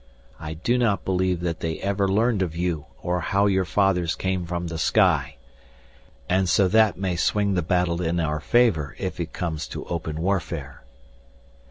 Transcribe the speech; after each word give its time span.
I 0.39 0.55
do 0.55 0.79
not 0.79 1.05
believe 1.05 1.41
that 1.41 1.59
they 1.59 1.77
ever 1.77 2.07
learned 2.07 2.41
of 2.41 2.55
you 2.55 2.87
or 3.03 3.19
how 3.19 3.45
your 3.45 3.65
fathers 3.65 4.15
came 4.15 4.47
from 4.47 4.65
the 4.65 4.79
sky. 4.79 5.35
And 6.27 6.49
so 6.49 6.67
that 6.69 6.97
may 6.97 7.15
swing 7.15 7.53
the 7.53 7.61
battle 7.61 8.01
in 8.01 8.19
our 8.19 8.39
favor 8.39 8.95
if 8.97 9.19
it 9.19 9.31
comes 9.31 9.67
to 9.67 9.85
open 9.85 10.19
warfare." 10.19 10.81